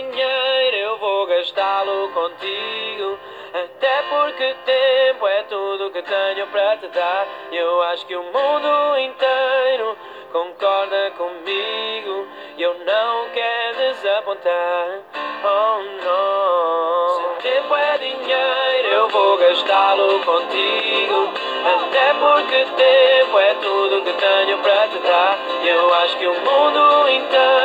[0.00, 3.18] dinheiro, eu vou gastá-lo contigo.
[3.52, 7.26] Até porque tempo é tudo que tenho para te dar.
[7.52, 9.96] Eu acho que o mundo inteiro
[10.32, 12.28] concorda comigo.
[12.56, 15.00] E eu não quero desapontar.
[15.42, 17.36] Oh não.
[17.38, 21.32] Se tempo é dinheiro, eu vou gastá-lo contigo.
[21.64, 25.38] Até porque tempo é tudo que tenho para te dar.
[25.64, 27.59] Eu acho que o mundo inteiro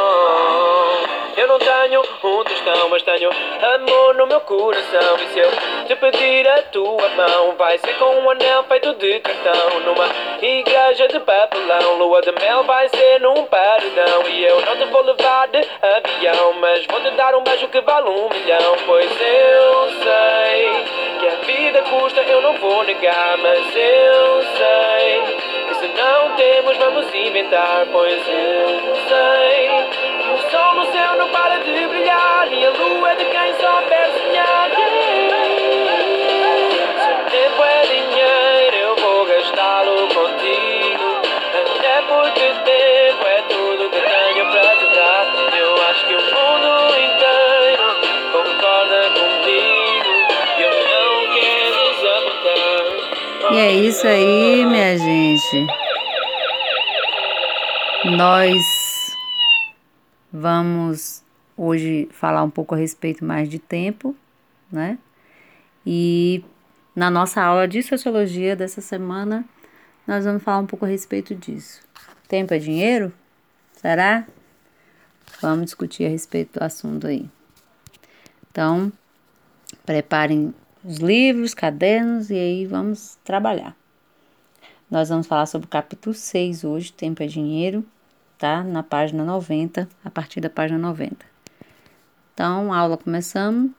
[1.37, 3.29] Eu não tenho um tostão, mas tenho
[3.75, 5.17] amor no meu coração.
[5.19, 5.51] E se eu
[5.87, 9.81] te pedir a tua mão, vai ser com um anel feito de cartão.
[9.81, 10.07] Numa
[10.41, 14.23] igreja de papelão, lua de mel vai ser num paredão.
[14.29, 17.81] E eu não te vou levar de avião, mas vou te dar um beijo que
[17.81, 18.77] vale um milhão.
[18.87, 21.04] Pois eu sei
[21.45, 25.23] vida custa, eu não vou negar, mas eu sei
[25.69, 27.87] que se não temos, vamos inventar.
[27.93, 29.69] Pois eu sei
[30.19, 33.55] que o sol no céu não para de brilhar e a lua é de quem
[33.55, 33.74] souber
[54.05, 55.67] isso aí, minha gente.
[58.05, 58.63] Nós
[60.31, 61.23] vamos
[61.57, 64.15] hoje falar um pouco a respeito mais de tempo,
[64.71, 64.99] né?
[65.87, 66.45] E
[66.95, 69.43] na nossa aula de sociologia dessa semana,
[70.07, 71.81] nós vamos falar um pouco a respeito disso.
[72.29, 73.11] Tempo é dinheiro?
[73.73, 74.27] Será?
[75.41, 77.27] Vamos discutir a respeito do assunto aí.
[78.51, 78.93] Então,
[79.87, 80.55] preparem
[80.85, 83.75] os livros, cadernos e aí vamos trabalhar.
[84.91, 87.85] Nós vamos falar sobre o capítulo 6 hoje, Tempo é Dinheiro,
[88.39, 88.63] tá?
[88.63, 91.17] Na página 90, a partir da página 90.
[92.35, 93.71] Então, aula começamos.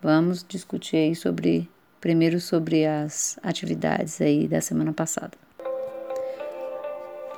[0.00, 1.68] Vamos discutir aí sobre,
[2.00, 5.32] primeiro sobre as atividades aí da semana passada.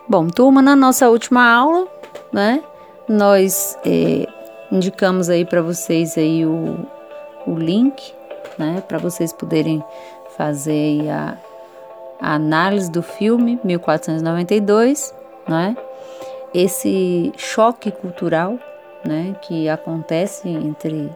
[0.07, 1.89] Bom, turma, na nossa última aula,
[2.33, 2.63] né?
[3.09, 4.27] Nós eh,
[4.71, 6.87] indicamos aí para vocês aí o,
[7.47, 8.13] o link,
[8.59, 8.83] né?
[8.83, 9.83] Para vocês poderem
[10.37, 11.39] fazer a,
[12.25, 15.15] a análise do filme 1492,
[15.47, 15.77] né?
[16.55, 18.59] Esse choque cultural,
[19.05, 19.37] né?
[19.43, 21.11] Que acontece entre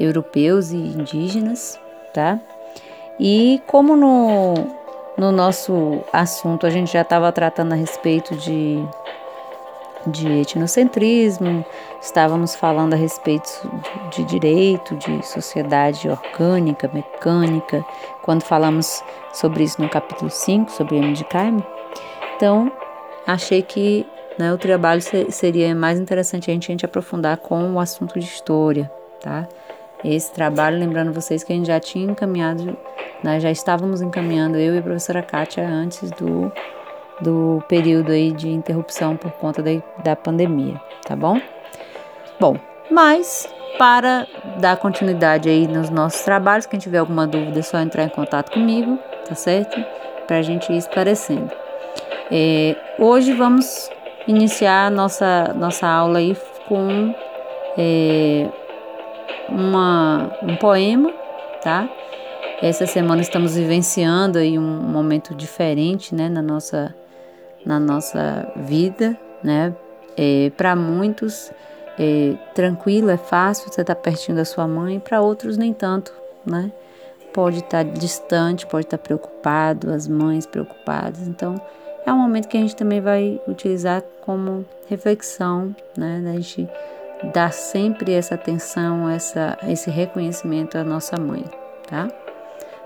[0.00, 1.78] europeus e indígenas,
[2.12, 2.40] tá?
[3.20, 4.54] E como no,
[5.16, 8.84] no nosso assunto a gente já estava tratando a respeito de,
[10.06, 11.64] de etnocentrismo,
[12.00, 13.48] estávamos falando a respeito
[14.10, 17.84] de direito, de sociedade orgânica, mecânica,
[18.22, 21.64] quando falamos sobre isso no capítulo 5, sobre M de Caime.
[22.36, 22.70] Então,
[23.26, 24.06] achei que
[24.38, 28.24] né, o trabalho seria mais interessante a gente, a gente aprofundar com o assunto de
[28.24, 29.48] história, tá?
[30.04, 32.76] Esse trabalho, lembrando vocês que a gente já tinha encaminhado, nós
[33.24, 36.52] né, já estávamos encaminhando, eu e a professora Kátia, antes do,
[37.20, 39.70] do período aí de interrupção por conta da,
[40.02, 41.40] da pandemia, tá bom?
[42.38, 42.56] Bom,
[42.90, 44.26] mas para
[44.58, 48.52] dar continuidade aí nos nossos trabalhos, quem tiver alguma dúvida é só entrar em contato
[48.52, 49.82] comigo, tá certo?
[50.26, 51.50] Para a gente ir esclarecendo.
[52.30, 53.90] É, hoje vamos
[54.26, 56.36] iniciar nossa, nossa aula aí
[56.66, 57.14] com
[57.76, 58.48] é,
[59.48, 61.10] uma, um poema,
[61.62, 61.88] tá?
[62.60, 66.94] Essa semana estamos vivenciando aí um momento diferente, né, na nossa,
[67.64, 69.74] na nossa vida, né?
[70.16, 71.52] É, para muitos
[71.98, 76.12] é tranquilo, é fácil, você estar tá pertinho da sua mãe, para outros nem tanto,
[76.46, 76.70] né?
[77.32, 81.26] Pode estar tá distante, pode estar tá preocupado, as mães preocupadas.
[81.26, 81.60] Então,
[82.06, 86.20] é um momento que a gente também vai utilizar como reflexão, né?
[86.24, 86.68] Da gente
[87.34, 91.44] dar sempre essa atenção, essa, esse reconhecimento à nossa mãe,
[91.88, 92.08] tá?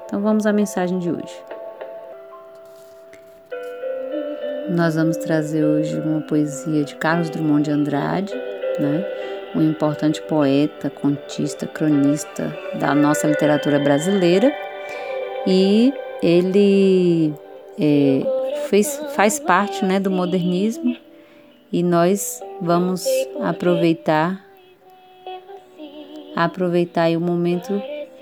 [0.06, 1.34] Então vamos à mensagem de hoje.
[4.72, 8.32] Nós vamos trazer hoje uma poesia de Carlos Drummond de Andrade,
[8.80, 9.04] né?
[9.54, 14.50] um importante poeta, contista, cronista da nossa literatura brasileira.
[15.46, 15.92] E
[16.22, 17.34] ele
[17.78, 18.22] é,
[18.70, 20.96] fez, faz parte né, do modernismo
[21.70, 23.04] e nós vamos
[23.42, 24.42] aproveitar
[26.34, 27.70] aproveitar o momento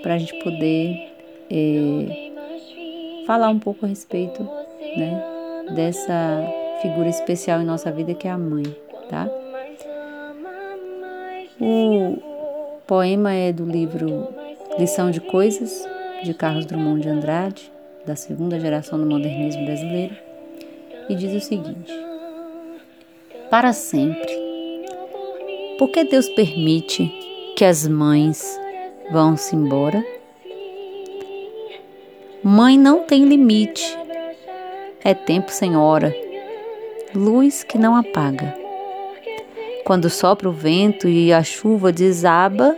[0.01, 1.13] para a gente poder
[1.49, 2.31] é,
[3.25, 4.43] falar um pouco a respeito
[4.97, 5.30] né,
[5.75, 6.43] dessa
[6.81, 8.63] figura especial em nossa vida que é a mãe,
[9.09, 9.29] tá?
[11.59, 12.17] O
[12.87, 14.27] poema é do livro
[14.79, 15.87] Lição de Coisas,
[16.23, 17.71] de Carlos Drummond de Andrade,
[18.05, 20.15] da segunda geração do modernismo brasileiro.
[21.09, 21.91] e diz o seguinte:
[23.49, 24.39] Para sempre.
[25.77, 27.07] Por que Deus permite
[27.55, 28.59] que as mães
[29.11, 30.03] vão-se embora?
[32.43, 34.00] Mãe não tem limite.
[35.03, 36.15] É tempo sem hora.
[37.15, 38.55] Luz que não apaga.
[39.83, 42.77] Quando sopra o vento e a chuva desaba,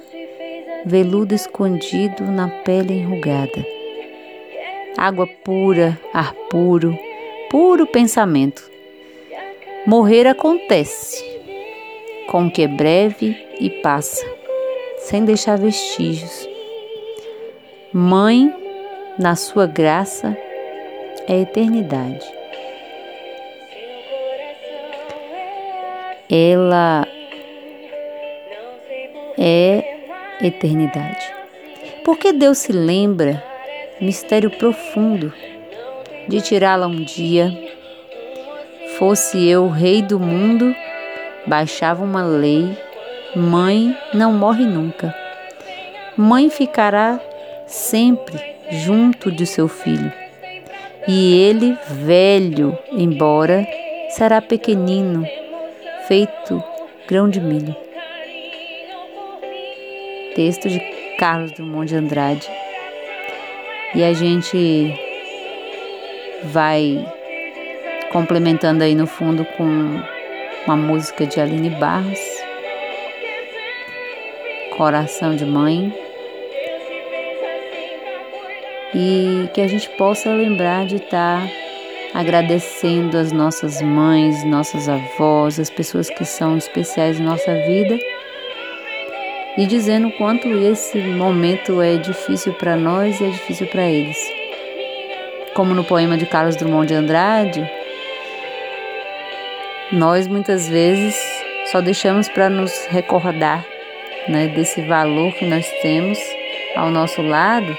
[0.85, 3.65] veludo escondido na pele enrugada.
[4.97, 6.97] Água pura, ar puro,
[7.49, 8.71] puro pensamento.
[9.85, 11.21] Morrer acontece,
[12.27, 14.25] com que é breve e passa,
[14.97, 16.47] sem deixar vestígios.
[17.91, 18.49] Mãe,
[19.19, 20.37] na sua graça,
[21.27, 22.25] é eternidade.
[26.29, 27.07] Ela
[29.37, 29.83] é
[30.41, 31.33] eternidade.
[32.03, 33.43] Porque Deus se lembra,
[34.01, 35.33] mistério profundo,
[36.27, 37.51] de tirá-la um dia.
[38.97, 40.75] Fosse eu rei do mundo,
[41.45, 42.77] baixava uma lei:
[43.35, 45.15] mãe não morre nunca.
[46.15, 47.19] Mãe ficará
[47.65, 48.39] sempre
[48.69, 50.22] junto de seu filho.
[51.07, 53.67] E ele, velho, embora,
[54.09, 55.27] será pequenino,
[56.07, 56.63] feito
[57.07, 57.75] grão de milho.
[60.33, 60.79] Texto de
[61.19, 62.49] Carlos Drummond de Andrade.
[63.93, 64.93] E a gente
[66.45, 67.05] vai
[68.11, 70.01] complementando aí no fundo com
[70.65, 72.19] uma música de Aline Barros,
[74.77, 76.02] Coração de Mãe.
[78.95, 81.41] E que a gente possa lembrar de estar
[82.13, 87.97] agradecendo as nossas mães, nossas avós, as pessoas que são especiais em nossa vida
[89.57, 94.17] e dizendo o quanto esse momento é difícil para nós e é difícil para eles.
[95.55, 97.69] Como no poema de Carlos Drummond de Andrade,
[99.91, 101.15] nós muitas vezes
[101.71, 103.65] só deixamos para nos recordar
[104.27, 106.17] né, desse valor que nós temos
[106.75, 107.77] ao nosso lado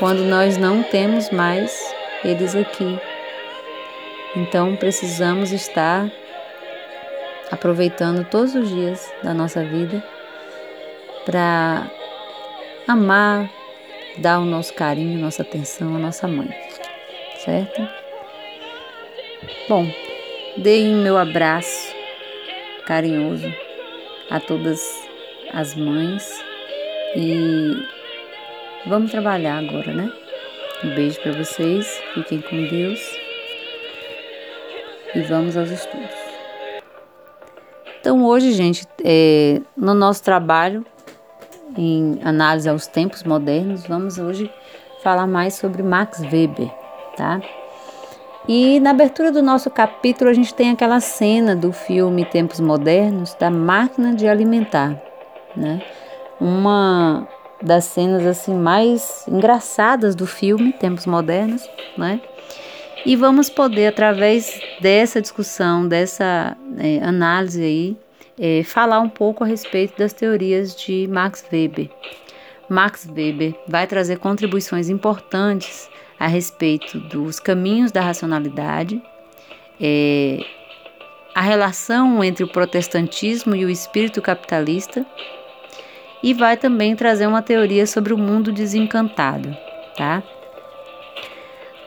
[0.00, 1.94] quando nós não temos mais
[2.24, 2.98] eles aqui.
[4.34, 6.10] Então precisamos estar
[7.50, 10.02] aproveitando todos os dias da nossa vida
[11.26, 11.90] para
[12.88, 13.50] amar,
[14.16, 16.48] dar o nosso carinho, nossa atenção à nossa mãe,
[17.44, 17.86] certo?
[19.68, 19.86] Bom,
[20.56, 21.94] dei meu abraço
[22.86, 23.52] carinhoso
[24.30, 24.80] a todas
[25.52, 26.42] as mães
[27.14, 27.99] e
[28.86, 30.12] vamos trabalhar agora, né?
[30.84, 33.00] Um beijo para vocês, fiquem com Deus
[35.14, 36.30] e vamos aos estudos.
[38.00, 40.86] Então, hoje, gente, é, no nosso trabalho,
[41.76, 44.50] em análise aos tempos modernos, vamos hoje
[45.02, 46.70] falar mais sobre Max Weber,
[47.16, 47.40] tá?
[48.48, 53.34] E na abertura do nosso capítulo a gente tem aquela cena do filme Tempos Modernos
[53.34, 55.00] da máquina de alimentar,
[55.54, 55.82] né?
[56.40, 57.28] Uma
[57.62, 62.20] das cenas assim mais engraçadas do filme Tempos Modernos, né?
[63.04, 67.96] E vamos poder através dessa discussão, dessa é, análise aí,
[68.38, 71.88] é, falar um pouco a respeito das teorias de Max Weber.
[72.68, 79.02] Max Weber vai trazer contribuições importantes a respeito dos caminhos da racionalidade,
[79.80, 80.44] é,
[81.34, 85.06] a relação entre o protestantismo e o espírito capitalista,
[86.22, 89.56] e vai também trazer uma teoria sobre o mundo desencantado,
[89.96, 90.22] tá?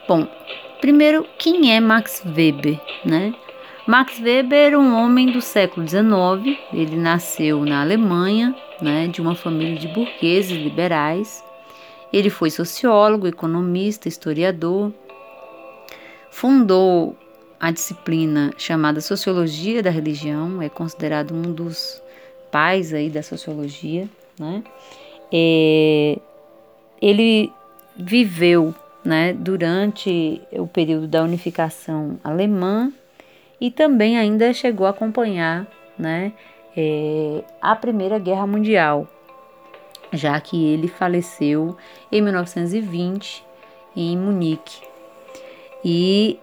[0.08, 0.28] Bom,
[0.82, 3.34] primeiro, quem é Max Weber, né?
[3.86, 9.78] Max Weber, um homem do século XIX, ele nasceu na Alemanha, né, de uma família
[9.78, 11.44] de burgueses liberais.
[12.12, 14.94] Ele foi sociólogo, economista, historiador.
[16.32, 17.18] Fundou
[17.60, 22.02] a disciplina chamada Sociologia da Religião, é considerado um dos
[22.52, 24.08] pais aí da sociologia,
[24.40, 24.64] né?
[25.32, 26.18] É,
[27.02, 27.52] ele
[27.96, 28.74] viveu,
[29.04, 32.92] né, durante o período da unificação alemã
[33.60, 36.34] e também ainda chegou a acompanhar né,
[36.76, 39.08] é, a Primeira Guerra Mundial,
[40.12, 41.76] já que ele faleceu
[42.12, 43.44] em 1920
[43.96, 44.82] em Munique.
[45.84, 46.40] E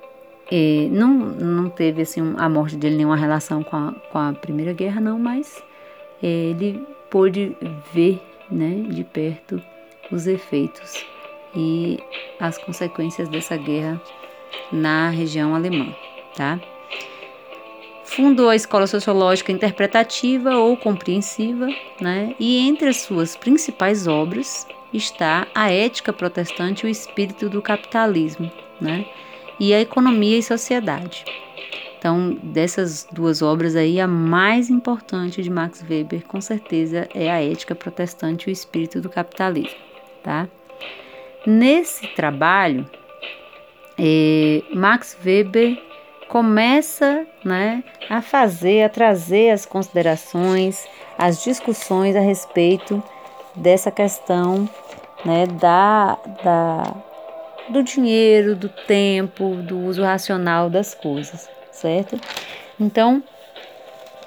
[0.50, 4.72] é, não, não teve assim, a morte dele nenhuma relação com a, com a Primeira
[4.72, 5.62] Guerra, não, mas
[6.22, 7.56] é, ele pôde
[7.92, 9.62] ver né, de perto
[10.10, 11.04] os efeitos
[11.54, 11.98] e
[12.38, 14.00] as consequências dessa guerra
[14.72, 15.94] na região alemã,
[16.36, 16.60] tá?
[18.04, 21.68] Fundou a Escola Sociológica Interpretativa ou Compreensiva,
[22.00, 22.34] né?
[22.40, 28.50] e entre as suas principais obras está A Ética Protestante e o Espírito do Capitalismo.
[28.80, 29.06] Né?
[29.60, 31.22] e a Economia e Sociedade.
[32.00, 37.44] Então, dessas duas obras aí, a mais importante de Max Weber, com certeza, é a
[37.44, 39.76] Ética Protestante e o Espírito do Capitalismo,
[40.22, 40.48] tá?
[41.46, 42.88] Nesse trabalho,
[43.98, 45.78] é, Max Weber
[46.26, 50.88] começa né, a fazer, a trazer as considerações,
[51.18, 53.02] as discussões a respeito
[53.54, 54.66] dessa questão
[55.22, 56.94] né, da, da,
[57.68, 62.20] do dinheiro, do tempo, do uso racional das coisas, certo?
[62.78, 63.22] Então,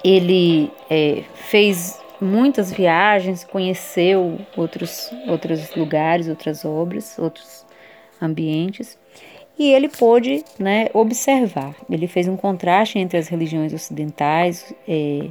[0.02, 7.64] ele é, fez muitas viagens, conheceu outros, outros lugares, outras obras, outros
[8.20, 8.98] ambientes
[9.58, 11.74] e ele pôde né, observar.
[11.88, 15.28] Ele fez um contraste entre as religiões ocidentais, é,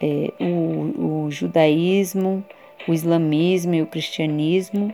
[0.00, 2.44] é, o, o judaísmo,
[2.88, 4.92] o islamismo e o cristianismo,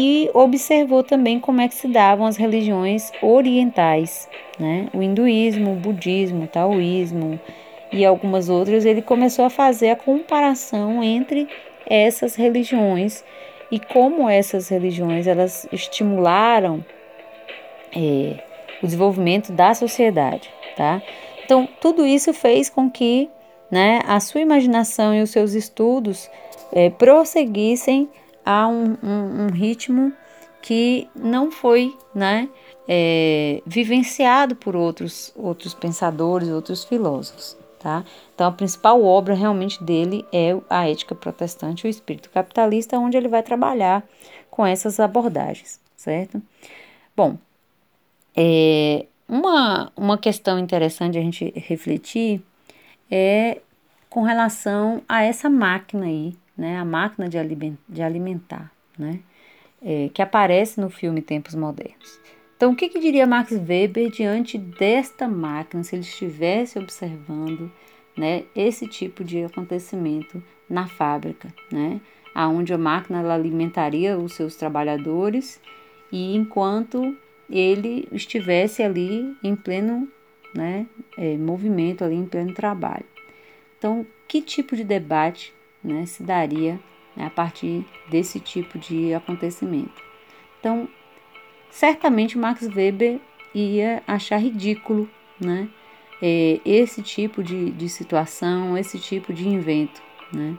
[0.00, 4.86] e observou também como é que se davam as religiões orientais, né?
[4.94, 7.40] o hinduísmo, o budismo, o taoísmo
[7.90, 8.84] e algumas outras.
[8.84, 11.48] Ele começou a fazer a comparação entre
[11.84, 13.24] essas religiões
[13.72, 16.84] e como essas religiões elas estimularam
[17.92, 18.40] é,
[18.80, 21.02] o desenvolvimento da sociedade, tá?
[21.44, 23.28] Então, tudo isso fez com que
[23.68, 26.30] né, a sua imaginação e os seus estudos
[26.72, 28.08] é, prosseguissem
[28.48, 30.10] a um, um, um, ritmo
[30.62, 32.48] que não foi né,
[32.88, 37.58] é, vivenciado por outros, outros pensadores, outros filósofos.
[37.78, 38.02] Tá?
[38.34, 43.28] Então, a principal obra realmente dele é a Ética Protestante, o Espírito Capitalista, onde ele
[43.28, 44.02] vai trabalhar
[44.50, 46.42] com essas abordagens, certo?
[47.14, 47.36] Bom,
[48.34, 52.42] é, uma, uma questão interessante a gente refletir
[53.10, 53.60] é
[54.08, 59.20] com relação a essa máquina aí, né, a máquina de, alimentar, né,
[59.80, 62.20] é, que aparece no filme Tempos Modernos.
[62.56, 67.70] Então, o que, que diria Max Weber diante desta máquina, se ele estivesse observando
[68.16, 72.00] né, esse tipo de acontecimento na fábrica, né,
[72.34, 75.60] aonde a máquina alimentaria os seus trabalhadores
[76.10, 77.16] e enquanto
[77.48, 80.08] ele estivesse ali em pleno
[80.52, 80.86] né,
[81.16, 83.06] é, movimento, ali em pleno trabalho.
[83.78, 86.78] Então, que tipo de debate né, se daria
[87.16, 90.02] né, a partir desse tipo de acontecimento?
[90.58, 90.88] Então,
[91.70, 93.20] certamente Max Weber
[93.54, 95.08] ia achar ridículo
[95.40, 95.68] né,
[96.20, 100.56] é, esse tipo de, de situação, esse tipo de invento, né,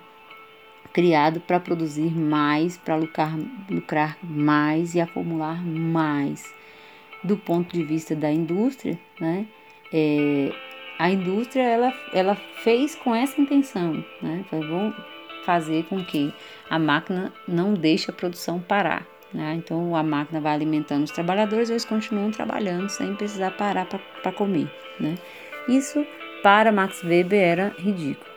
[0.94, 3.38] criado para produzir mais, para lucrar,
[3.70, 6.54] lucrar mais e acumular mais
[7.24, 9.46] do ponto de vista da indústria, né?
[9.92, 10.52] É,
[11.00, 14.44] a indústria ela, ela fez com essa intenção, né?
[14.52, 14.94] Vou
[15.46, 16.34] fazer com que
[16.70, 19.08] a máquina não deixe a produção parar.
[19.34, 19.56] Né?
[19.56, 24.70] Então a máquina vai alimentando os trabalhadores, eles continuam trabalhando sem precisar parar para comer.
[25.00, 25.16] Né?
[25.68, 26.06] Isso
[26.44, 28.30] para Max Weber era ridículo.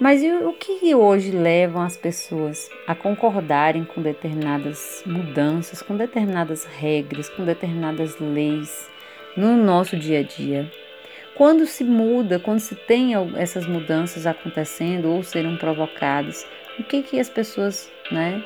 [0.00, 7.28] Mas o que hoje levam as pessoas a concordarem com determinadas mudanças, com determinadas regras,
[7.28, 8.90] com determinadas leis
[9.36, 10.72] no nosso dia a dia?
[11.40, 16.46] Quando se muda, quando se tem essas mudanças acontecendo ou serem provocadas,
[16.78, 18.44] o que, que as pessoas né,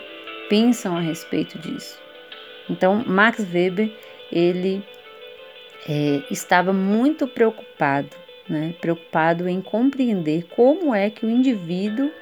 [0.48, 2.00] pensam a respeito disso?
[2.70, 3.92] Então, Max Weber,
[4.30, 4.80] ele
[5.88, 8.10] é, estava muito preocupado
[8.48, 12.12] né, preocupado em compreender como é que o indivíduo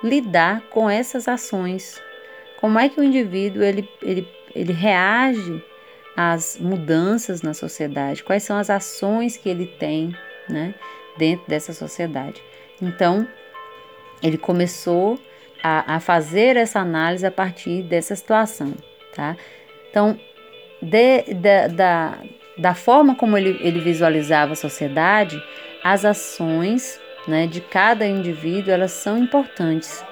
[0.00, 2.00] lidar com essas ações,
[2.60, 5.60] como é que o indivíduo ele, ele, ele reage
[6.22, 10.14] às mudanças na sociedade, quais são as ações que ele tem
[10.46, 10.74] né,
[11.16, 12.42] dentro dessa sociedade.
[12.82, 13.26] Então,
[14.22, 15.18] ele começou
[15.62, 18.74] a, a fazer essa análise a partir dessa situação.
[19.14, 19.34] Tá?
[19.88, 20.20] Então,
[20.82, 22.18] de, de, da,
[22.58, 25.42] da forma como ele, ele visualizava a sociedade,
[25.82, 30.04] as ações né, de cada indivíduo elas são importantes.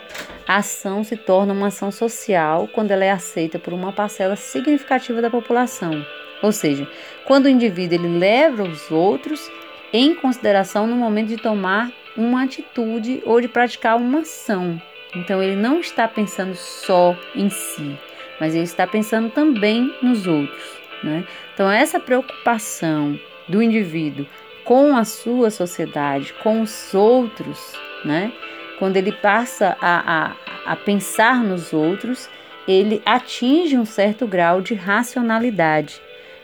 [0.49, 5.21] A ação se torna uma ação social quando ela é aceita por uma parcela significativa
[5.21, 6.02] da população.
[6.43, 6.88] Ou seja,
[7.26, 9.50] quando o indivíduo ele leva os outros
[9.93, 14.81] em consideração no momento de tomar uma atitude ou de praticar uma ação.
[15.14, 17.99] Então ele não está pensando só em si,
[18.40, 20.78] mas ele está pensando também nos outros.
[21.05, 21.26] Né?
[21.52, 24.26] Então essa preocupação do indivíduo
[24.64, 28.33] com a sua sociedade, com os outros, né?
[28.78, 30.35] Quando ele passa a,
[30.66, 32.28] a, a pensar nos outros,
[32.66, 36.00] ele atinge um certo grau de racionalidade.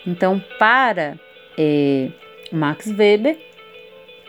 [0.07, 1.19] Então, para
[1.57, 2.11] é,
[2.51, 3.39] Max Weber,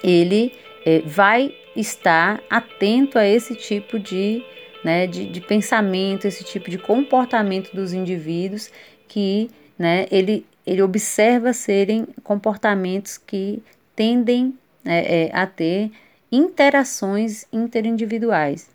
[0.03, 0.53] ele
[0.85, 4.43] é, vai estar atento a esse tipo de,
[4.83, 8.71] né, de, de pensamento, esse tipo de comportamento dos indivíduos
[9.07, 13.61] que né, ele ele observa serem comportamentos que
[13.95, 15.91] tendem é, é, a ter
[16.31, 18.69] interações interindividuais.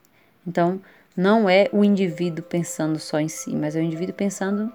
[0.47, 0.81] Então,
[1.17, 4.73] não é o indivíduo pensando só em si, mas é o indivíduo pensando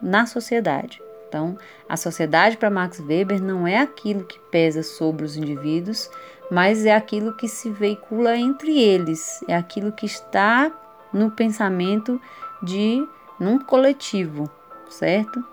[0.00, 1.00] na sociedade.
[1.28, 6.08] Então, a sociedade para Max Weber não é aquilo que pesa sobre os indivíduos,
[6.50, 10.70] mas é aquilo que se veicula entre eles, é aquilo que está
[11.12, 12.20] no pensamento
[12.62, 13.06] de
[13.38, 14.50] num coletivo,
[14.88, 15.44] certo?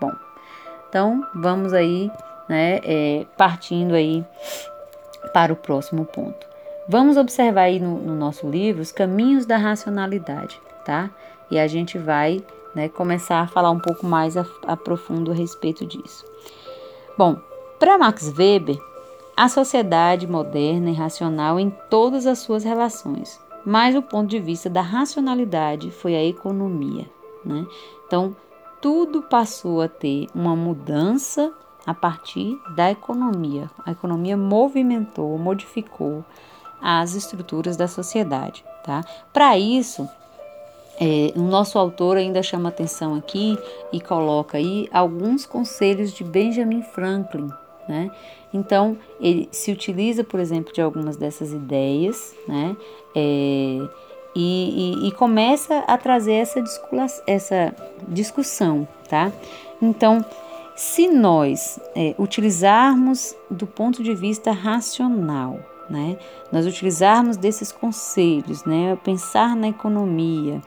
[0.00, 0.12] Bom,
[0.88, 2.10] então vamos aí,
[2.48, 4.24] né, é, partindo aí
[5.32, 6.46] para o próximo ponto.
[6.88, 11.10] Vamos observar aí no, no nosso livro os caminhos da racionalidade, tá?
[11.50, 12.42] E a gente vai
[12.74, 16.24] né, começar a falar um pouco mais a, a profundo a respeito disso.
[17.16, 17.36] Bom,
[17.78, 18.78] para Max Weber,
[19.36, 24.68] a sociedade moderna é racional em todas as suas relações, mas o ponto de vista
[24.68, 27.06] da racionalidade foi a economia.
[27.44, 27.66] Né?
[28.06, 28.36] Então,
[28.80, 31.52] tudo passou a ter uma mudança
[31.86, 33.70] a partir da economia.
[33.84, 36.24] A economia movimentou, modificou
[36.80, 38.64] as estruturas da sociedade.
[38.84, 39.04] Tá?
[39.32, 40.08] Para isso,
[41.00, 43.58] é, o nosso autor ainda chama atenção aqui
[43.92, 47.50] e coloca aí alguns conselhos de Benjamin Franklin.
[47.88, 48.10] Né?
[48.52, 52.76] Então, ele se utiliza, por exemplo, de algumas dessas ideias né?
[53.14, 53.78] É,
[54.34, 56.62] e, e, e, começa a trazer essa,
[57.26, 57.74] essa
[58.08, 58.88] discussão.
[59.08, 59.30] Tá?
[59.80, 60.24] Então,
[60.74, 66.16] se nós é, utilizarmos do ponto de vista racional, né?
[66.50, 68.96] Nós utilizarmos desses conselhos, né?
[69.04, 70.60] Pensar na economia,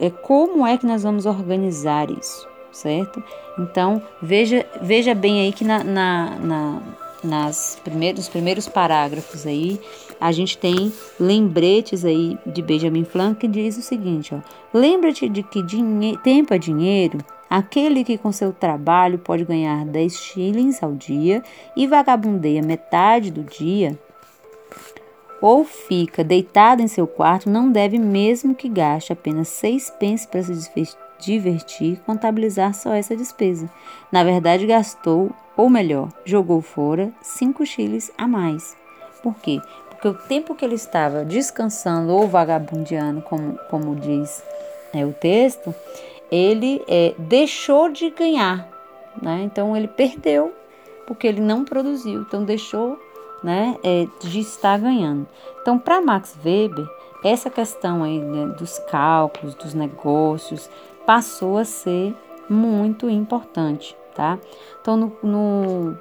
[0.00, 3.22] é como é que nós vamos organizar isso, certo?
[3.58, 6.82] Então veja veja bem aí que na, na, na
[7.24, 9.80] nas primeiros, nos primeiros parágrafos aí
[10.20, 14.38] a gente tem lembretes aí de Benjamin Franklin que diz o seguinte, ó:
[14.72, 15.62] Lembra-te de que
[16.22, 17.18] tempo é dinheiro.
[17.48, 21.42] Aquele que com seu trabalho pode ganhar 10 shillings ao dia
[21.76, 23.96] e vagabundeia metade do dia,
[25.40, 30.42] ou fica deitado em seu quarto, não deve, mesmo que gaste apenas seis pence para
[30.42, 30.70] se
[31.18, 33.70] divertir, contabilizar só essa despesa.
[34.10, 38.76] Na verdade, gastou, ou melhor, jogou fora cinco chiles a mais.
[39.22, 39.60] Por quê?
[39.90, 44.42] Porque o tempo que ele estava descansando ou vagabundeando, como, como diz
[44.92, 45.74] é, o texto,
[46.30, 48.68] ele é, deixou de ganhar.
[49.20, 49.42] Né?
[49.44, 50.52] Então, ele perdeu
[51.06, 52.22] porque ele não produziu.
[52.22, 52.98] Então, deixou
[53.42, 55.26] né, é, de estar ganhando.
[55.62, 56.86] Então, para Max Weber,
[57.24, 60.70] essa questão aí né, dos cálculos, dos negócios,
[61.04, 62.14] passou a ser
[62.48, 64.38] muito importante, tá?
[64.80, 65.96] Então, no, no,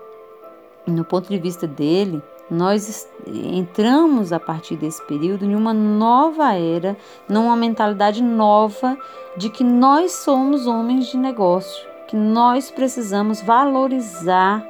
[0.85, 6.95] no ponto de vista dele, nós entramos a partir desse período em uma nova era,
[7.27, 8.97] numa mentalidade nova
[9.35, 14.63] de que nós somos homens de negócio, que nós precisamos valorizar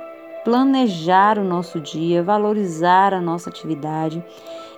[0.45, 4.23] planejar o nosso dia, valorizar a nossa atividade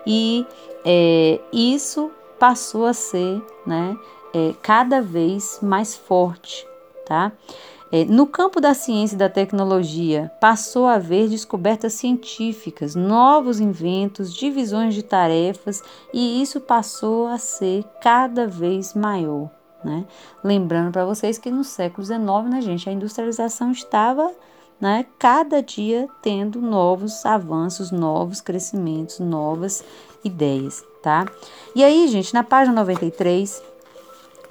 [0.05, 0.47] e
[0.85, 3.97] é, isso passou a ser né,
[4.33, 6.65] é, cada vez mais forte.
[7.05, 7.33] Tá?
[7.91, 14.33] É, no campo da ciência e da tecnologia, passou a haver descobertas científicas, novos inventos,
[14.33, 15.81] divisões de tarefas,
[16.13, 19.49] e isso passou a ser cada vez maior.
[19.83, 20.05] Né?
[20.43, 22.19] Lembrando para vocês que no século XIX,
[22.49, 24.33] né, gente, a industrialização estava
[24.79, 25.05] né?
[25.17, 29.83] Cada dia tendo novos avanços, novos crescimentos, novas
[30.23, 31.25] ideias, tá?
[31.75, 33.61] E aí, gente, na página 93,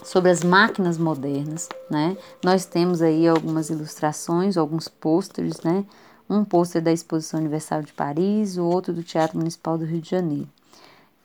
[0.06, 2.16] sobre as máquinas modernas, né?
[2.42, 5.84] Nós temos aí algumas ilustrações, alguns pôsteres, né?
[6.30, 10.08] Um pôster da Exposição Universal de Paris, o outro do Teatro Municipal do Rio de
[10.08, 10.48] Janeiro,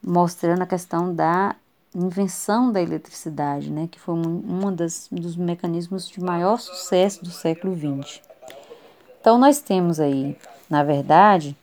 [0.03, 1.55] mostrando a questão da
[1.93, 3.87] invenção da eletricidade, né?
[3.89, 8.19] Que foi um, das, dos mecanismos de maior sucesso do século XX.
[9.19, 10.35] Então, nós temos aí,
[10.67, 11.55] na verdade,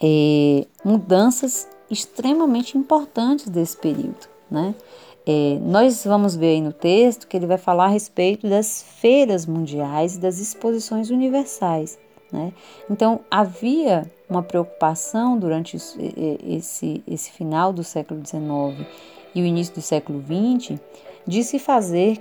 [0.00, 4.72] é, mudanças extremamente importantes desse período, né?
[5.26, 9.46] É, nós vamos ver aí no texto que ele vai falar a respeito das feiras
[9.46, 11.98] mundiais e das exposições universais.
[12.32, 12.52] Né?
[12.90, 18.86] Então, havia uma preocupação durante esse, esse final do século XIX
[19.34, 20.80] e o início do século XX
[21.26, 22.20] de se fazer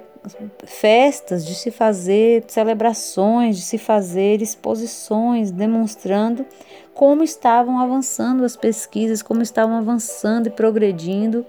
[0.65, 6.45] festas, de se fazer celebrações, de se fazer exposições, demonstrando
[6.93, 11.45] como estavam avançando as pesquisas, como estavam avançando e progredindo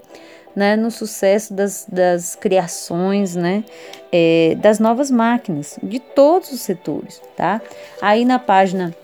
[0.54, 3.64] né, no sucesso das, das criações, né,
[4.10, 7.60] é, das novas máquinas, de todos os setores, tá?
[8.00, 8.94] Aí na página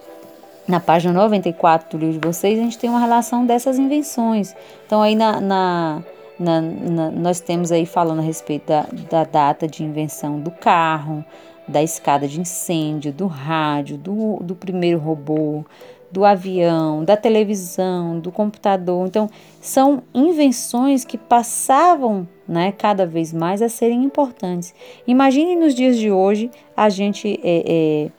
[0.66, 4.54] na página 94 do livro de vocês, a gente tem uma relação dessas invenções.
[4.84, 6.02] Então, aí na, na
[6.38, 11.24] na, na, nós temos aí falando a respeito da, da data de invenção do carro,
[11.66, 15.64] da escada de incêndio, do rádio, do, do primeiro robô,
[16.11, 19.07] do avião, da televisão, do computador.
[19.07, 19.29] Então,
[19.61, 24.75] são invenções que passavam né, cada vez mais a serem importantes.
[25.07, 28.11] Imagine nos dias de hoje a gente é, é,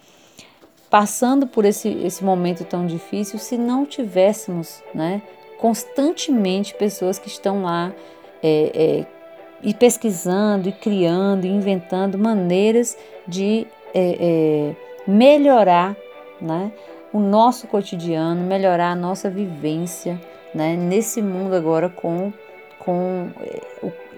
[0.89, 5.21] passando por esse, esse momento tão difícil se não tivéssemos né,
[5.59, 7.91] constantemente pessoas que estão lá
[8.41, 9.19] é, é
[9.61, 12.97] e pesquisando, e criando, e inventando maneiras
[13.27, 14.75] de é, é,
[15.05, 15.97] melhorar
[16.41, 16.71] né,
[17.11, 20.19] o nosso cotidiano, melhorar a nossa vivência
[20.53, 22.31] né, nesse mundo agora com,
[22.79, 23.61] com é,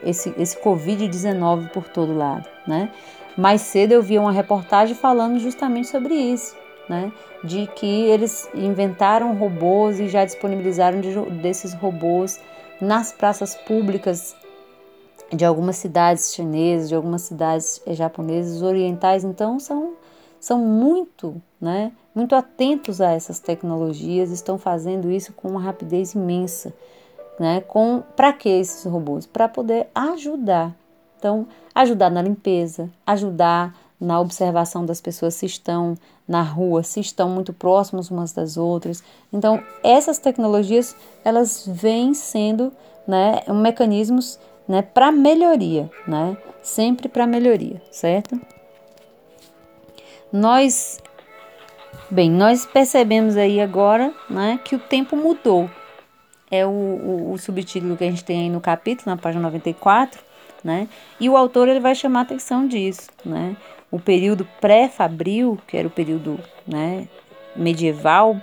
[0.04, 2.48] esse, esse Covid-19 por todo lado.
[2.68, 2.92] Né?
[3.38, 6.56] Mais cedo eu vi uma reportagem falando justamente sobre isso,
[6.90, 7.12] né?
[7.44, 12.40] de que eles inventaram robôs e já disponibilizaram de, desses robôs
[12.80, 14.36] nas praças públicas
[15.34, 19.94] de algumas cidades chinesas, de algumas cidades japonesas, orientais, então são,
[20.40, 26.74] são muito, né, muito atentos a essas tecnologias, estão fazendo isso com uma rapidez imensa,
[27.40, 27.62] né?
[27.62, 29.26] Com para que esses robôs?
[29.26, 30.76] Para poder ajudar.
[31.18, 35.96] Então, ajudar na limpeza, ajudar na observação das pessoas se estão
[36.28, 39.04] na rua, se estão muito próximos umas das outras.
[39.32, 42.74] Então, essas tecnologias, elas vêm sendo,
[43.08, 46.38] né, mecanismos né, para melhoria, né?
[46.64, 48.40] Sempre para melhoria, certo?
[50.32, 50.98] Nós,
[52.12, 55.70] bem, nós percebemos aí agora, né, que o tempo mudou.
[56.50, 60.20] É o, o, o subtítulo que a gente tem aí no capítulo, na página 94,
[60.64, 60.88] né?
[61.20, 63.56] E o autor ele vai chamar atenção disso, né?
[63.90, 67.08] O período pré-fabril, que era o período, né,
[67.56, 68.40] medieval,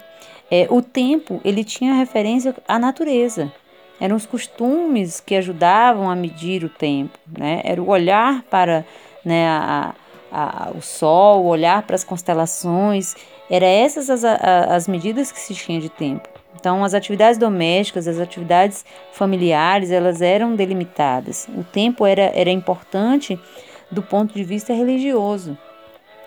[0.51, 3.53] é, o tempo ele tinha referência à natureza,
[4.01, 7.61] eram os costumes que ajudavam a medir o tempo, né?
[7.65, 8.85] Era o olhar para
[9.25, 9.95] né, a,
[10.31, 13.17] a, o sol, olhar para as constelações,
[13.51, 16.29] eram essas as, as medidas que se tinha de tempo.
[16.59, 21.49] Então, as atividades domésticas, as atividades familiares, elas eram delimitadas.
[21.57, 23.39] O tempo era, era importante
[23.91, 25.57] do ponto de vista religioso.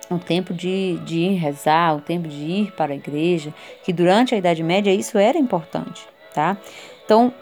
[0.09, 3.53] O tempo de, de ir rezar, o tempo de ir para a igreja,
[3.83, 6.57] que durante a Idade Média isso era importante, tá?
[7.05, 7.33] Então,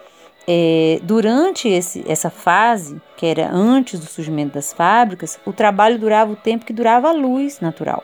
[0.47, 6.31] é, durante esse, essa fase, que era antes do surgimento das fábricas, o trabalho durava
[6.31, 8.03] o tempo que durava a luz natural.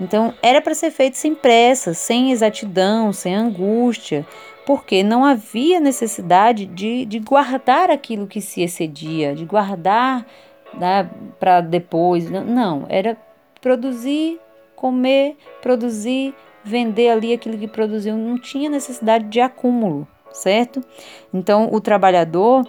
[0.00, 4.26] Então, era para ser feito sem pressa, sem exatidão, sem angústia,
[4.66, 10.26] porque não havia necessidade de, de guardar aquilo que se excedia, de guardar
[10.74, 12.30] né, para depois.
[12.30, 13.16] Não, era
[13.60, 14.38] produzir,
[14.76, 18.16] comer, produzir, vender ali aquilo que produziu.
[18.16, 20.82] Não tinha necessidade de acúmulo certo?
[21.32, 22.66] Então, o trabalhador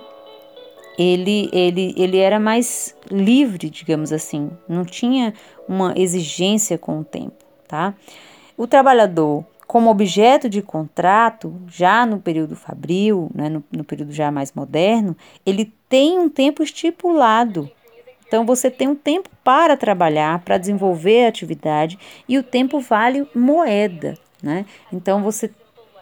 [1.00, 5.34] ele, ele, ele era mais livre, digamos assim, não tinha
[5.66, 7.94] uma exigência com o tempo, tá?
[8.58, 14.30] O trabalhador, como objeto de contrato, já no período fabril, né, no, no período já
[14.30, 17.72] mais moderno, ele tem um tempo estipulado.
[18.28, 23.26] Então, você tem um tempo para trabalhar, para desenvolver a atividade, e o tempo vale
[23.34, 24.66] moeda, né?
[24.92, 25.50] Então, você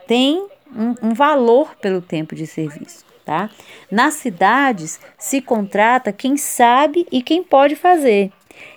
[0.07, 3.06] tem um, um valor pelo tempo de serviço.
[3.27, 3.49] Tá?
[3.91, 8.31] Nas cidades se contrata quem sabe e quem pode fazer.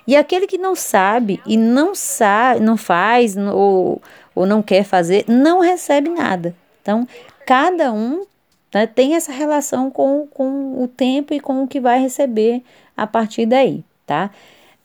[0.05, 4.01] E aquele que não sabe e não sabe, não faz ou,
[4.35, 6.53] ou não quer fazer, não recebe nada.
[6.81, 7.07] Então,
[7.47, 8.25] cada um
[8.73, 12.61] né, tem essa relação com, com o tempo e com o que vai receber
[12.97, 14.31] a partir daí, tá?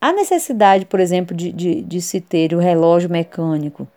[0.00, 3.88] A necessidade, por exemplo, de, de, de se ter o relógio mecânico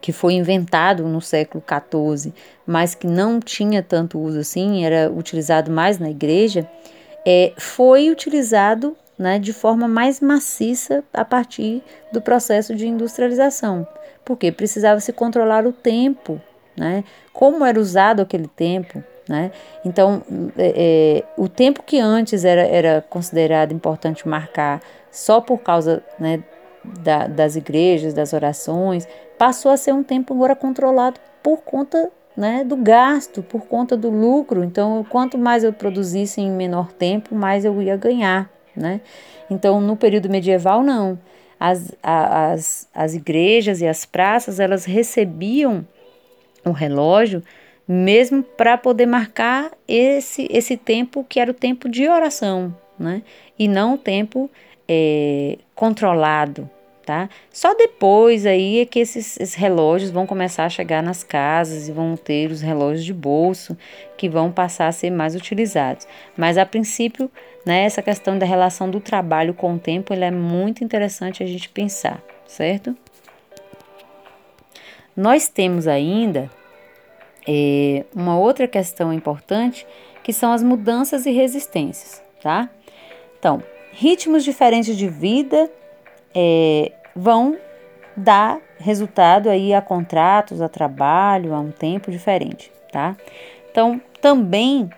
[0.00, 2.32] que foi inventado no século XIV,
[2.66, 6.68] mas que não tinha tanto uso assim, era utilizado mais na igreja,
[7.26, 11.82] é, foi utilizado né, de forma mais maciça a partir
[12.12, 13.86] do processo de industrialização,
[14.24, 16.40] porque precisava se controlar o tempo,
[16.76, 19.02] né, como era usado aquele tempo.
[19.28, 19.50] Né?
[19.84, 20.22] Então,
[20.56, 24.80] é, é, o tempo que antes era, era considerado importante marcar
[25.10, 26.44] só por causa né,
[26.84, 32.64] da, das igrejas, das orações, passou a ser um tempo agora controlado por conta né,
[32.64, 34.62] do gasto, por conta do lucro.
[34.62, 38.50] Então, quanto mais eu produzisse em menor tempo, mais eu ia ganhar.
[38.74, 39.00] Né?
[39.50, 41.18] Então, no período medieval, não.
[41.58, 45.86] As, as, as igrejas e as praças, elas recebiam
[46.64, 47.42] o relógio
[47.88, 53.22] mesmo para poder marcar esse, esse tempo que era o tempo de oração, né?
[53.56, 54.50] E não o tempo
[54.88, 56.68] é, controlado,
[57.06, 57.30] tá?
[57.52, 61.92] Só depois aí é que esses, esses, relógios vão começar a chegar nas casas e
[61.92, 63.78] vão ter os relógios de bolso
[64.18, 66.06] que vão passar a ser mais utilizados.
[66.36, 67.30] Mas a princípio,
[67.64, 71.46] né, essa questão da relação do trabalho com o tempo, ele é muito interessante a
[71.46, 72.94] gente pensar, certo?
[75.16, 76.50] Nós temos ainda
[77.46, 79.86] é, uma outra questão importante
[80.24, 82.68] que são as mudanças e resistências, tá?
[83.38, 85.70] Então, ritmos diferentes de vida
[86.38, 87.56] é, vão
[88.14, 93.16] dar resultado aí a contratos, a trabalho, a um tempo diferente, tá?
[93.70, 94.90] Então, também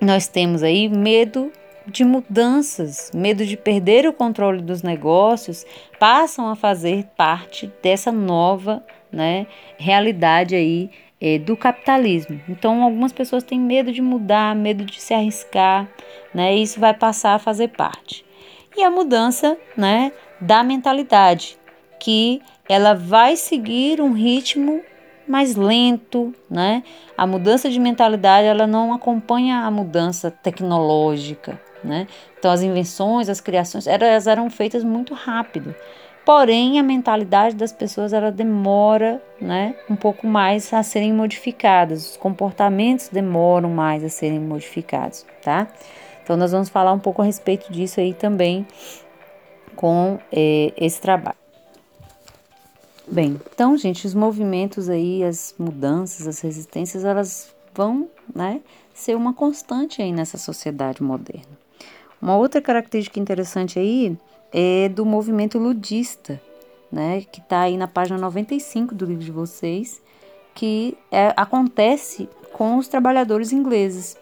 [0.00, 1.52] nós temos aí medo
[1.86, 5.64] de mudanças, medo de perder o controle dos negócios,
[5.98, 10.90] passam a fazer parte dessa nova, né, realidade aí
[11.20, 12.40] é, do capitalismo.
[12.48, 15.88] Então, algumas pessoas têm medo de mudar, medo de se arriscar,
[16.32, 16.56] né?
[16.56, 18.24] E isso vai passar a fazer parte.
[18.76, 21.58] E a mudança, né, da mentalidade,
[21.98, 24.80] que ela vai seguir um ritmo
[25.26, 26.82] mais lento, né?
[27.16, 32.06] A mudança de mentalidade, ela não acompanha a mudança tecnológica, né?
[32.38, 35.74] Então, as invenções, as criações, elas eram feitas muito rápido.
[36.24, 42.10] Porém, a mentalidade das pessoas ela demora, né, um pouco mais a serem modificadas.
[42.10, 45.68] Os comportamentos demoram mais a serem modificados, tá?
[46.30, 48.64] Então, nós vamos falar um pouco a respeito disso aí também
[49.74, 51.36] com é, esse trabalho.
[53.04, 58.60] Bem, então, gente, os movimentos aí, as mudanças, as resistências, elas vão, né,
[58.94, 61.58] ser uma constante aí nessa sociedade moderna.
[62.22, 64.16] Uma outra característica interessante aí
[64.52, 66.40] é do movimento ludista,
[66.92, 70.00] né, que está aí na página 95 do livro de vocês,
[70.54, 74.16] que é, acontece com os trabalhadores ingleses.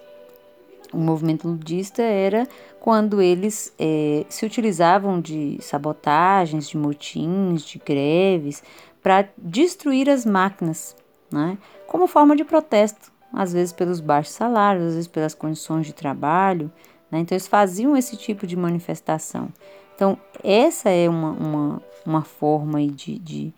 [0.92, 2.48] O movimento ludista era
[2.80, 8.62] quando eles é, se utilizavam de sabotagens, de motins, de greves,
[9.02, 10.96] para destruir as máquinas,
[11.30, 15.92] né, como forma de protesto, às vezes pelos baixos salários, às vezes pelas condições de
[15.92, 16.70] trabalho.
[17.10, 19.48] Né, então, eles faziam esse tipo de manifestação.
[19.94, 23.54] Então, essa é uma, uma, uma forma de, de,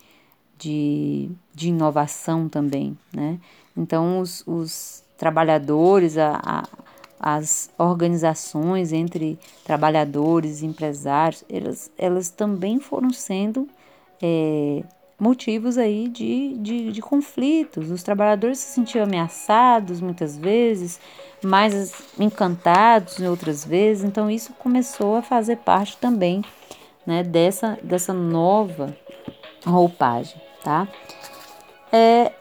[0.56, 3.38] de, de inovação também, né?
[3.76, 6.64] Então, os, os trabalhadores, a, a,
[7.20, 13.68] as organizações entre trabalhadores e empresários, elas, elas também foram sendo
[14.22, 14.82] é,
[15.18, 17.90] motivos aí de, de, de conflitos.
[17.90, 20.98] Os trabalhadores se sentiam ameaçados muitas vezes,
[21.44, 24.02] mais encantados em outras vezes.
[24.02, 26.42] Então isso começou a fazer parte também
[27.06, 28.96] né, dessa, dessa nova
[29.66, 30.88] roupagem, tá?
[31.92, 32.32] É,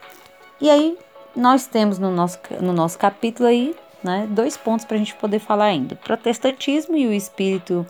[0.61, 0.97] e aí
[1.35, 5.39] nós temos no nosso, no nosso capítulo aí né, dois pontos para a gente poder
[5.39, 7.85] falar ainda: protestantismo e o espírito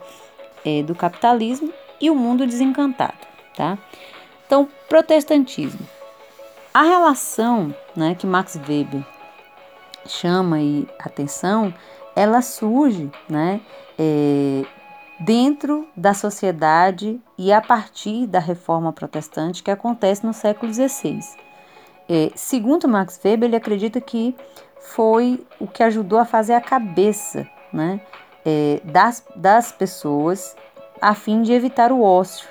[0.64, 3.78] é, do capitalismo e o mundo desencantado, tá?
[4.46, 5.86] Então, protestantismo.
[6.72, 9.04] A relação né, que Max Weber
[10.06, 11.74] chama aí atenção,
[12.14, 13.60] ela surge né,
[13.98, 14.64] é,
[15.18, 21.20] dentro da sociedade e a partir da reforma protestante que acontece no século XVI.
[22.08, 24.34] É, segundo Max Weber, ele acredita que
[24.80, 28.00] foi o que ajudou a fazer a cabeça né,
[28.44, 30.56] é, das, das pessoas
[31.00, 32.48] a fim de evitar o ócio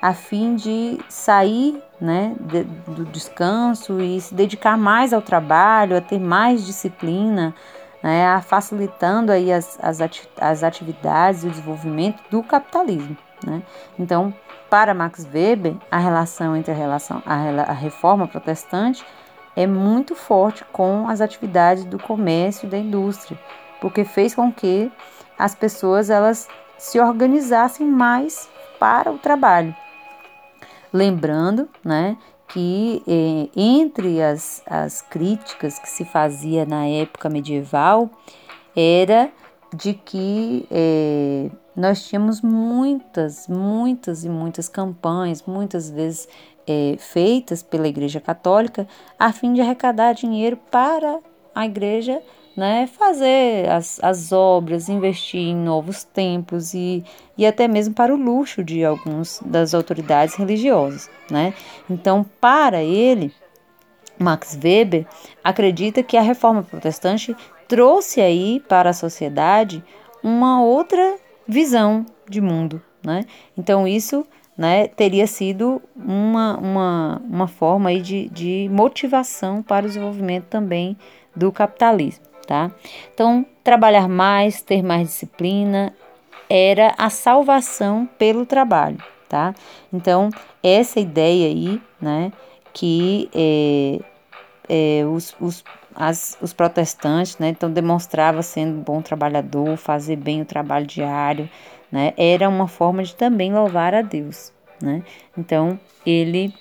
[0.00, 6.00] a fim de sair né, de, do descanso e se dedicar mais ao trabalho, a
[6.00, 7.54] ter mais disciplina,
[8.02, 13.16] né, a facilitando aí as, as, ati as atividades e o desenvolvimento do capitalismo.
[13.44, 13.62] Né?
[13.98, 14.32] Então,
[14.68, 17.34] para Max Weber, a relação entre a, relação, a,
[17.70, 19.04] a reforma protestante
[19.56, 23.38] é muito forte com as atividades do comércio e da indústria,
[23.80, 24.92] porque fez com que
[25.38, 26.46] as pessoas elas
[26.78, 29.74] se organizassem mais para o trabalho.
[30.92, 32.16] Lembrando né,
[32.48, 38.10] que eh, entre as, as críticas que se fazia na época medieval
[38.74, 39.30] era
[39.74, 46.28] de que eh, nós tínhamos muitas, muitas e muitas campanhas, muitas vezes
[46.66, 48.86] eh, feitas pela Igreja Católica,
[49.18, 51.20] a fim de arrecadar dinheiro para
[51.54, 52.22] a Igreja
[52.56, 57.04] né, fazer as, as obras, investir em novos templos e,
[57.36, 61.10] e até mesmo para o luxo de algumas das autoridades religiosas.
[61.30, 61.52] Né?
[61.88, 63.32] Então, para ele,
[64.18, 65.06] Max Weber
[65.44, 67.36] acredita que a reforma protestante
[67.68, 69.84] trouxe aí para a sociedade
[70.22, 72.80] uma outra visão de mundo.
[73.04, 73.26] Né?
[73.56, 74.26] Então, isso
[74.56, 80.96] né, teria sido uma, uma, uma forma aí de, de motivação para o desenvolvimento também
[81.34, 82.70] do capitalismo tá?
[83.12, 85.92] Então, trabalhar mais, ter mais disciplina
[86.48, 89.52] era a salvação pelo trabalho, tá?
[89.92, 90.30] Então,
[90.62, 92.32] essa ideia aí, né,
[92.72, 93.98] que é,
[94.68, 95.64] é, os, os,
[95.94, 101.50] as, os protestantes, né, então demonstrava sendo um bom trabalhador, fazer bem o trabalho diário,
[101.90, 105.02] né, era uma forma de também louvar a Deus, né?
[105.36, 106.52] Então, ele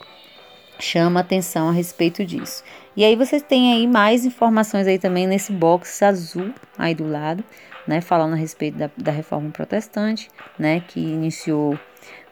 [0.79, 2.63] chama atenção a respeito disso.
[2.95, 7.43] E aí vocês têm aí mais informações aí também nesse box azul aí do lado,
[7.87, 11.77] né, falando a respeito da, da reforma protestante, né, que iniciou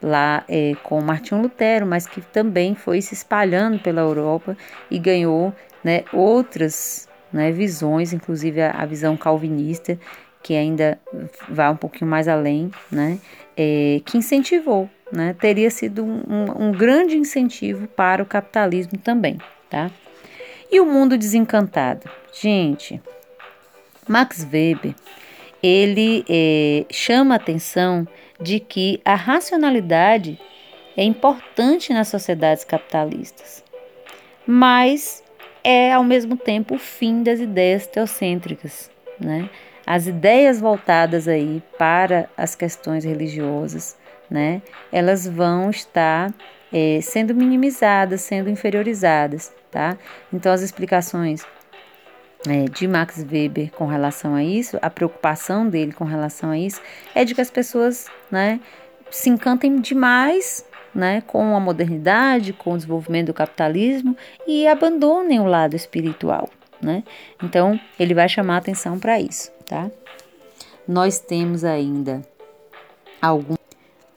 [0.01, 4.57] lá é, com Martinho Lutero, mas que também foi se espalhando pela Europa
[4.89, 5.53] e ganhou
[5.83, 9.97] né, outras né, visões, inclusive a, a, visão calvinista,
[10.43, 10.99] que ainda
[11.47, 13.17] vai um pouquinho mais além, né,
[13.55, 19.37] é, que incentivou, né, teria sido um, um, grande incentivo para o capitalismo também,
[19.69, 19.89] tá?
[20.69, 22.09] E o mundo desencantado?
[22.33, 23.01] Gente,
[24.07, 24.93] Max Weber,
[25.61, 28.07] ele é, chama a atenção
[28.41, 30.37] de que a racionalidade
[30.97, 33.63] é importante nas sociedades capitalistas,
[34.45, 35.23] mas
[35.63, 39.49] é ao mesmo tempo o fim das ideias teocêntricas, né?
[39.85, 43.97] As ideias voltadas aí para as questões religiosas,
[44.29, 44.61] né?
[44.91, 46.33] Elas vão estar
[46.71, 49.97] é, sendo minimizadas, sendo inferiorizadas, tá?
[50.31, 51.45] Então as explicações
[52.47, 56.81] é, de Max Weber com relação a isso, a preocupação dele com relação a isso,
[57.13, 58.59] é de que as pessoas né,
[59.09, 64.15] se encantem demais né, com a modernidade, com o desenvolvimento do capitalismo
[64.45, 66.49] e abandonem o lado espiritual.
[66.81, 67.03] Né?
[67.41, 69.51] Então, ele vai chamar atenção para isso.
[69.73, 69.89] Tá?
[70.87, 72.21] Nós temos ainda
[73.19, 73.55] algum,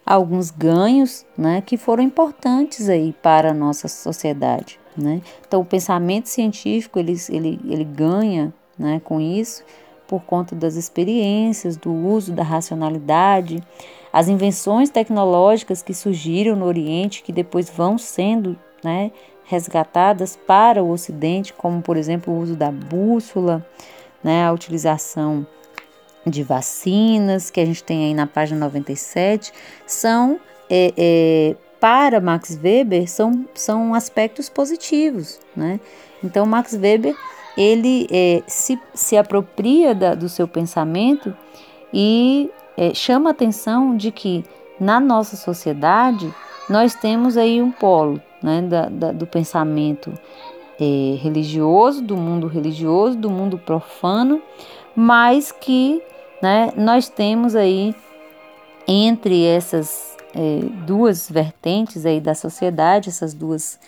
[0.04, 4.78] alguns ganhos né, que foram importantes aí para a nossa sociedade.
[4.94, 5.22] Né?
[5.48, 9.64] Então, o pensamento científico ele, ele, ele ganha né, com isso
[10.06, 13.62] por conta das experiências, do uso da racionalidade,
[14.12, 19.10] as invenções tecnológicas que surgiram no Oriente, que depois vão sendo né,
[19.46, 23.66] resgatadas para o Ocidente, como por exemplo o uso da bússola,
[24.26, 25.46] né, a utilização
[26.26, 29.52] de vacinas, que a gente tem aí na página 97,
[29.86, 35.78] são é, é, para Max Weber são, são aspectos positivos, né?
[36.24, 37.14] Então Max Weber
[37.56, 41.32] ele é, se, se apropria da, do seu pensamento
[41.94, 44.44] e é, chama a atenção de que
[44.80, 46.34] na nossa sociedade
[46.68, 50.12] nós temos aí um polo né, da, da, do pensamento
[50.80, 54.42] é, religioso, do mundo religioso, do mundo profano,
[54.94, 56.02] mas que
[56.42, 57.94] né, nós temos aí
[58.86, 63.78] entre essas é, duas vertentes aí da sociedade, essas duas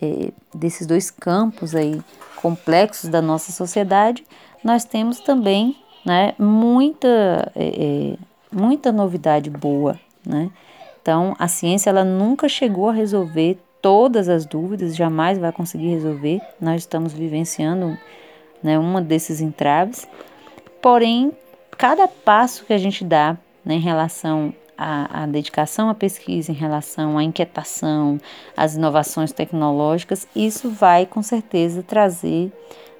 [0.00, 2.00] é, desses dois campos aí
[2.40, 4.24] complexos da nossa sociedade,
[4.62, 7.50] nós temos também né, muita,
[8.52, 9.98] muita novidade boa.
[10.26, 10.50] Né?
[11.00, 16.40] Então, a ciência ela nunca chegou a resolver todas as dúvidas, jamais vai conseguir resolver.
[16.58, 17.98] Nós estamos vivenciando
[18.62, 20.08] né, uma desses entraves.
[20.80, 21.32] Porém,
[21.76, 26.54] cada passo que a gente dá né, em relação a, a, dedicação à pesquisa em
[26.54, 28.18] relação à inquietação,
[28.56, 32.50] às inovações tecnológicas, isso vai com certeza trazer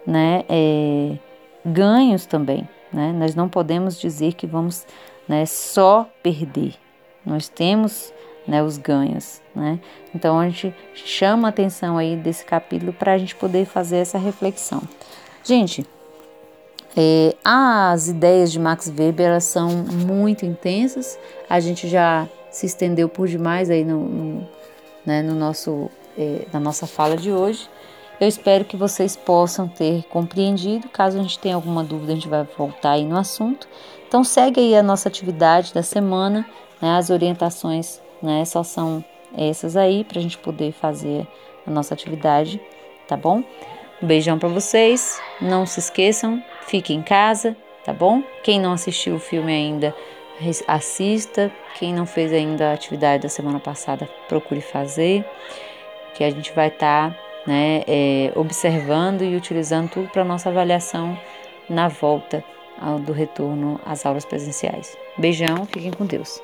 [0.07, 1.17] né, é,
[1.65, 2.69] ganhos também.
[2.93, 3.11] Né?
[3.11, 4.87] Nós não podemos dizer que vamos
[5.27, 6.75] né, só perder,
[7.25, 8.13] nós temos
[8.47, 9.41] né, os ganhos.
[9.55, 9.79] Né?
[10.15, 14.19] Então a gente chama a atenção aí desse capítulo para a gente poder fazer essa
[14.19, 14.83] reflexão.
[15.43, 15.87] Gente,
[16.97, 21.19] é, as ideias de Max Weber elas são muito intensas.
[21.49, 24.49] A gente já se estendeu por demais aí no, no,
[25.05, 27.69] né, no nosso, é, na nossa fala de hoje.
[28.21, 30.89] Eu espero que vocês possam ter compreendido.
[30.89, 33.67] Caso a gente tenha alguma dúvida, a gente vai voltar aí no assunto.
[34.07, 36.47] Então segue aí a nossa atividade da semana.
[36.81, 39.05] Né, as orientações né, só são
[39.37, 41.27] essas aí para a gente poder fazer
[41.67, 42.61] a nossa atividade,
[43.07, 43.43] tá bom?
[44.03, 45.21] Um beijão para vocês.
[45.41, 48.23] Não se esqueçam, fique em casa, tá bom?
[48.43, 49.95] Quem não assistiu o filme ainda,
[50.67, 51.53] assista.
[51.79, 55.25] Quem não fez ainda a atividade da semana passada, procure fazer.
[56.15, 61.19] Que a gente vai estar tá, né, é, observando e utilizando tudo para nossa avaliação
[61.69, 62.45] na volta
[63.05, 64.97] do retorno às aulas presenciais.
[65.17, 66.41] Beijão, fiquem com Deus.